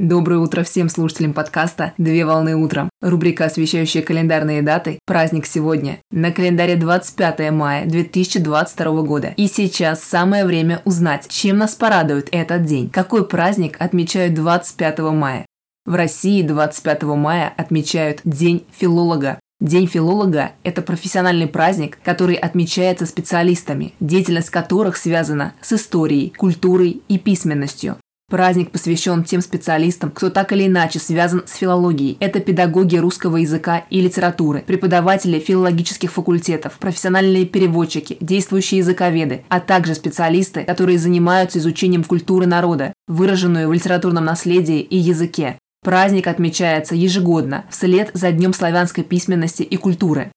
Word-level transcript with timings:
Доброе 0.00 0.38
утро 0.38 0.62
всем 0.62 0.88
слушателям 0.88 1.32
подкаста 1.32 1.92
«Две 1.98 2.24
волны 2.24 2.54
утром». 2.54 2.88
Рубрика, 3.02 3.46
освещающая 3.46 4.00
календарные 4.00 4.62
даты. 4.62 5.00
Праздник 5.04 5.44
сегодня. 5.44 5.98
На 6.12 6.30
календаре 6.30 6.76
25 6.76 7.50
мая 7.50 7.84
2022 7.84 9.02
года. 9.02 9.34
И 9.36 9.48
сейчас 9.48 10.00
самое 10.04 10.44
время 10.44 10.82
узнать, 10.84 11.26
чем 11.28 11.58
нас 11.58 11.74
порадует 11.74 12.28
этот 12.30 12.64
день. 12.64 12.90
Какой 12.90 13.26
праздник 13.26 13.74
отмечают 13.80 14.34
25 14.34 15.00
мая? 15.00 15.44
В 15.84 15.96
России 15.96 16.42
25 16.42 17.02
мая 17.02 17.52
отмечают 17.56 18.20
День 18.22 18.64
филолога. 18.70 19.40
День 19.60 19.88
филолога– 19.88 20.52
это 20.62 20.80
профессиональный 20.80 21.48
праздник, 21.48 21.98
который 22.04 22.36
отмечается 22.36 23.04
специалистами, 23.04 23.94
деятельность 23.98 24.50
которых 24.50 24.96
связана 24.96 25.54
с 25.60 25.72
историей, 25.72 26.32
культурой 26.36 27.02
и 27.08 27.18
письменностью. 27.18 27.96
Праздник 28.30 28.70
посвящен 28.72 29.24
тем 29.24 29.40
специалистам, 29.40 30.10
кто 30.10 30.28
так 30.28 30.52
или 30.52 30.66
иначе 30.66 30.98
связан 30.98 31.44
с 31.46 31.54
филологией. 31.54 32.18
Это 32.20 32.40
педагоги 32.40 32.98
русского 32.98 33.38
языка 33.38 33.84
и 33.88 34.02
литературы, 34.02 34.62
преподаватели 34.66 35.38
филологических 35.38 36.12
факультетов, 36.12 36.76
профессиональные 36.78 37.46
переводчики, 37.46 38.18
действующие 38.20 38.78
языковеды, 38.78 39.44
а 39.48 39.60
также 39.60 39.94
специалисты, 39.94 40.64
которые 40.64 40.98
занимаются 40.98 41.58
изучением 41.58 42.04
культуры 42.04 42.44
народа, 42.44 42.92
выраженную 43.06 43.66
в 43.66 43.72
литературном 43.72 44.26
наследии 44.26 44.80
и 44.80 44.98
языке. 44.98 45.58
Праздник 45.82 46.26
отмечается 46.26 46.94
ежегодно, 46.94 47.64
вслед 47.70 48.10
за 48.12 48.30
Днем 48.30 48.52
славянской 48.52 49.04
письменности 49.04 49.62
и 49.62 49.78
культуры. 49.78 50.30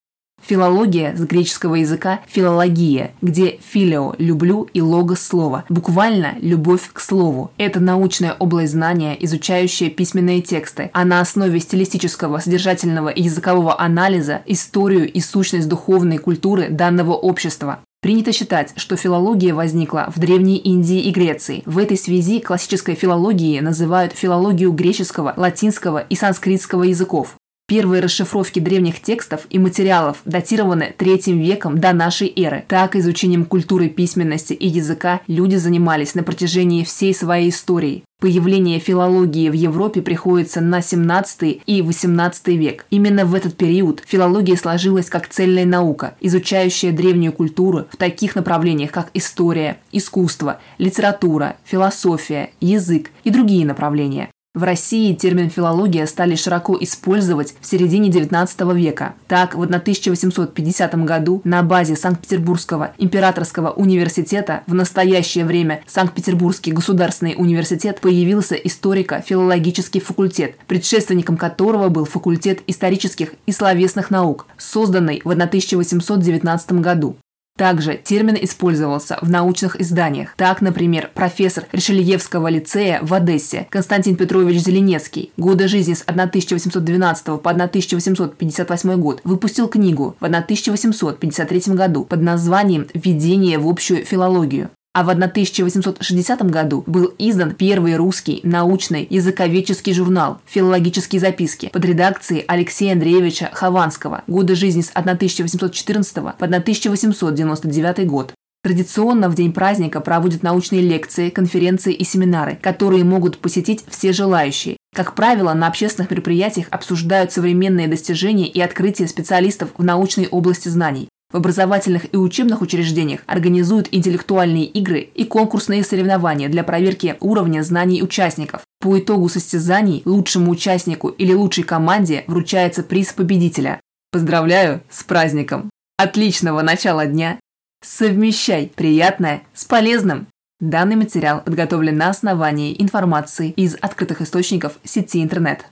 Филология 0.45 1.15
с 1.15 1.21
греческого 1.21 1.75
языка– 1.75 2.19
филология, 2.27 3.11
где 3.21 3.59
филио– 3.61 4.15
люблю 4.17 4.67
и 4.73 4.81
логос– 4.81 5.21
слово, 5.21 5.63
буквально 5.69 6.35
любовь 6.41 6.89
к 6.91 6.99
слову. 6.99 7.51
Это 7.57 7.79
научная 7.79 8.35
область 8.39 8.73
знания, 8.73 9.15
изучающая 9.19 9.89
письменные 9.89 10.41
тексты, 10.41 10.89
а 10.93 11.05
на 11.05 11.21
основе 11.21 11.59
стилистического, 11.59 12.39
содержательного 12.39 13.09
и 13.09 13.23
языкового 13.23 13.79
анализа– 13.79 14.41
историю 14.45 15.11
и 15.11 15.19
сущность 15.19 15.69
духовной 15.69 16.17
культуры 16.17 16.69
данного 16.69 17.13
общества. 17.13 17.79
Принято 18.01 18.33
считать, 18.33 18.73
что 18.77 18.95
филология 18.95 19.53
возникла 19.53 20.11
в 20.15 20.19
Древней 20.19 20.57
Индии 20.57 21.01
и 21.01 21.11
Греции. 21.11 21.61
В 21.67 21.77
этой 21.77 21.97
связи 21.97 22.39
классической 22.39 22.95
филологией 22.95 23.61
называют 23.61 24.13
филологию 24.13 24.71
греческого, 24.71 25.35
латинского 25.37 25.99
и 25.99 26.15
санскритского 26.15 26.81
языков. 26.81 27.35
Первые 27.71 28.01
расшифровки 28.01 28.59
древних 28.59 29.01
текстов 29.01 29.47
и 29.49 29.57
материалов 29.57 30.17
датированы 30.25 30.93
третьим 30.97 31.39
веком 31.39 31.77
до 31.77 31.93
нашей 31.93 32.27
эры. 32.35 32.65
Так, 32.67 32.97
изучением 32.97 33.45
культуры 33.45 33.87
письменности 33.87 34.51
и 34.51 34.67
языка 34.67 35.21
люди 35.27 35.55
занимались 35.55 36.13
на 36.13 36.23
протяжении 36.23 36.83
всей 36.83 37.13
своей 37.13 37.49
истории. 37.49 38.03
Появление 38.19 38.79
филологии 38.79 39.49
в 39.49 39.53
Европе 39.53 40.01
приходится 40.01 40.59
на 40.59 40.81
17 40.81 41.61
и 41.65 41.81
18 41.81 42.47
век. 42.49 42.85
Именно 42.89 43.25
в 43.25 43.33
этот 43.33 43.55
период 43.55 44.03
филология 44.05 44.57
сложилась 44.57 45.09
как 45.09 45.29
цельная 45.29 45.65
наука, 45.65 46.15
изучающая 46.19 46.91
древнюю 46.91 47.31
культуру 47.31 47.85
в 47.89 47.95
таких 47.95 48.35
направлениях, 48.35 48.91
как 48.91 49.11
история, 49.13 49.79
искусство, 49.93 50.59
литература, 50.77 51.55
философия, 51.63 52.49
язык 52.59 53.11
и 53.23 53.29
другие 53.29 53.65
направления. 53.65 54.29
В 54.53 54.63
России 54.63 55.13
термин 55.13 55.49
«филология» 55.49 56.05
стали 56.05 56.35
широко 56.35 56.77
использовать 56.77 57.55
в 57.61 57.65
середине 57.65 58.09
XIX 58.09 58.75
века. 58.75 59.15
Так, 59.29 59.55
в 59.55 59.61
1850 59.61 61.05
году 61.05 61.39
на 61.45 61.63
базе 61.63 61.95
Санкт-Петербургского 61.95 62.91
императорского 62.97 63.71
университета, 63.71 64.63
в 64.67 64.73
настоящее 64.73 65.45
время 65.45 65.83
Санкт-Петербургский 65.87 66.73
государственный 66.73 67.35
университет, 67.37 68.01
появился 68.01 68.55
историко-филологический 68.55 70.01
факультет, 70.01 70.57
предшественником 70.67 71.37
которого 71.37 71.87
был 71.87 72.03
факультет 72.03 72.59
исторических 72.67 73.35
и 73.45 73.53
словесных 73.53 74.11
наук, 74.11 74.47
созданный 74.57 75.21
в 75.23 75.29
1819 75.29 76.73
году. 76.73 77.15
Также 77.57 77.95
термин 77.95 78.37
использовался 78.41 79.17
в 79.21 79.29
научных 79.29 79.79
изданиях. 79.79 80.33
Так, 80.35 80.61
например, 80.61 81.11
профессор 81.13 81.65
Решельевского 81.71 82.47
лицея 82.47 82.99
в 83.01 83.13
Одессе 83.13 83.67
Константин 83.69 84.15
Петрович 84.15 84.59
Зеленецкий 84.61 85.31
годы 85.37 85.67
жизни 85.67 85.93
с 85.93 86.01
1812 86.01 87.25
по 87.25 87.51
1858 87.51 88.95
год 88.99 89.21
выпустил 89.23 89.67
книгу 89.67 90.15
в 90.19 90.25
1853 90.25 91.75
году 91.75 92.03
под 92.05 92.21
названием 92.21 92.87
«Введение 92.93 93.59
в 93.59 93.67
общую 93.67 94.05
филологию». 94.05 94.71
А 94.93 95.05
в 95.05 95.09
1860 95.09 96.41
году 96.49 96.83
был 96.85 97.13
издан 97.17 97.55
первый 97.55 97.95
русский 97.95 98.41
научный 98.43 99.07
языковедческий 99.09 99.93
журнал 99.93 100.41
«Филологические 100.45 101.21
записки» 101.21 101.69
под 101.71 101.85
редакцией 101.85 102.43
Алексея 102.45 102.91
Андреевича 102.91 103.49
Хованского, 103.53 104.23
годы 104.27 104.53
жизни 104.53 104.81
с 104.81 104.91
1814 104.93 106.13
по 106.13 106.45
1899 106.45 108.05
год. 108.05 108.33
Традиционно 108.63 109.29
в 109.29 109.35
день 109.35 109.53
праздника 109.53 110.01
проводят 110.01 110.43
научные 110.43 110.81
лекции, 110.81 111.29
конференции 111.29 111.93
и 111.93 112.03
семинары, 112.03 112.59
которые 112.61 113.05
могут 113.05 113.37
посетить 113.37 113.85
все 113.87 114.11
желающие. 114.11 114.75
Как 114.93 115.15
правило, 115.15 115.53
на 115.53 115.67
общественных 115.67 116.11
мероприятиях 116.11 116.67
обсуждают 116.69 117.31
современные 117.31 117.87
достижения 117.87 118.47
и 118.47 118.59
открытия 118.59 119.07
специалистов 119.07 119.69
в 119.77 119.83
научной 119.85 120.27
области 120.27 120.67
знаний. 120.67 121.07
В 121.31 121.37
образовательных 121.37 122.13
и 122.13 122.17
учебных 122.17 122.61
учреждениях 122.61 123.21
организуют 123.25 123.87
интеллектуальные 123.91 124.65
игры 124.65 124.99
и 124.99 125.23
конкурсные 125.23 125.83
соревнования 125.83 126.49
для 126.49 126.63
проверки 126.63 127.15
уровня 127.19 127.61
знаний 127.61 128.03
участников. 128.03 128.61
По 128.79 128.99
итогу 128.99 129.29
состязаний 129.29 130.01
лучшему 130.05 130.51
участнику 130.51 131.09
или 131.09 131.33
лучшей 131.33 131.63
команде 131.63 132.25
вручается 132.27 132.83
приз 132.83 133.13
победителя. 133.13 133.79
Поздравляю 134.11 134.81
с 134.89 135.03
праздником! 135.03 135.69
Отличного 135.97 136.61
начала 136.61 137.05
дня! 137.05 137.39
Совмещай 137.81 138.71
приятное 138.75 139.43
с 139.53 139.63
полезным! 139.63 140.27
Данный 140.59 140.95
материал 140.95 141.41
подготовлен 141.41 141.97
на 141.97 142.09
основании 142.09 142.75
информации 142.77 143.49
из 143.51 143.75
открытых 143.81 144.21
источников 144.21 144.73
сети 144.83 145.23
интернет. 145.23 145.65